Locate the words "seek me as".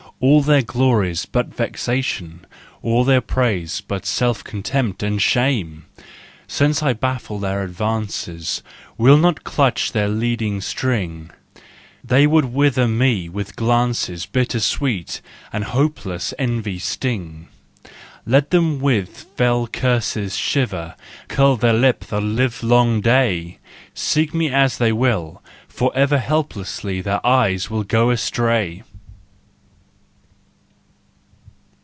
23.95-24.77